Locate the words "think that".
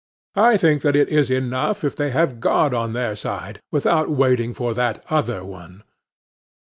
0.57-0.95